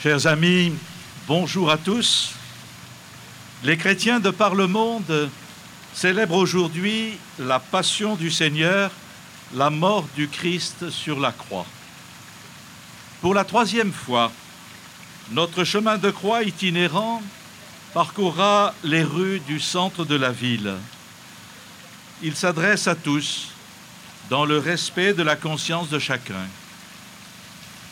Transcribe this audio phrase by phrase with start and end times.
[0.00, 0.72] Chers amis,
[1.26, 2.30] bonjour à tous.
[3.64, 5.28] Les chrétiens de par le monde
[5.92, 8.92] célèbrent aujourd'hui la passion du Seigneur,
[9.54, 11.66] la mort du Christ sur la croix.
[13.20, 14.30] Pour la troisième fois,
[15.32, 17.20] notre chemin de croix itinérant
[17.92, 20.74] parcourra les rues du centre de la ville.
[22.22, 23.48] Il s'adresse à tous
[24.30, 26.46] dans le respect de la conscience de chacun.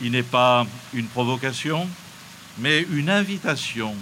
[0.01, 1.89] Il n'est pas une provocation,
[2.59, 3.95] mais une invitation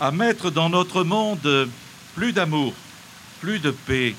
[0.00, 1.68] à mettre dans notre monde
[2.14, 2.72] plus d'amour,
[3.40, 4.14] plus de paix,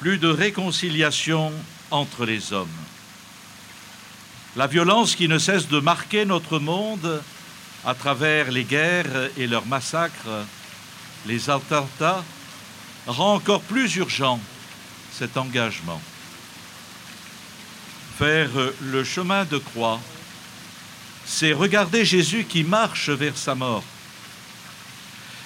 [0.00, 1.52] plus de réconciliation
[1.90, 2.68] entre les hommes.
[4.56, 7.22] La violence qui ne cesse de marquer notre monde
[7.84, 10.44] à travers les guerres et leurs massacres,
[11.26, 12.22] les attentats,
[13.06, 14.40] rend encore plus urgent
[15.12, 16.00] cet engagement
[18.18, 18.50] faire
[18.80, 20.00] le chemin de croix,
[21.26, 23.84] c'est regarder Jésus qui marche vers sa mort.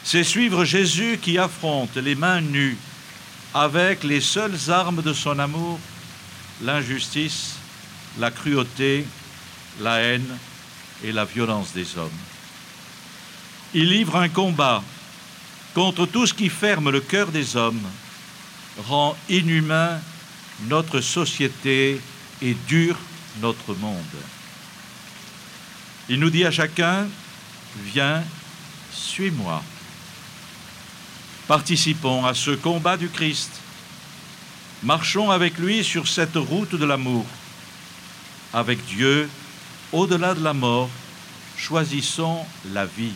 [0.04, 2.76] C'est suivre Jésus qui affronte les mains nues
[3.54, 5.78] avec les seules armes de son amour,
[6.62, 7.54] l'injustice,
[8.18, 9.06] la cruauté,
[9.80, 10.38] la haine
[11.04, 12.10] et la violence des hommes.
[13.74, 14.82] Il livre un combat
[15.74, 17.86] contre tout ce qui ferme le cœur des hommes,
[18.88, 20.00] rend inhumain
[20.68, 22.00] notre société
[22.42, 22.96] et dure
[23.40, 23.96] notre monde.
[26.08, 27.06] Il nous dit à chacun,
[27.84, 28.22] viens,
[28.92, 29.62] suis-moi.
[31.46, 33.50] Participons à ce combat du Christ.
[34.82, 37.26] Marchons avec lui sur cette route de l'amour.
[38.52, 39.28] Avec Dieu,
[39.92, 40.90] au-delà de la mort,
[41.56, 43.14] choisissons la vie.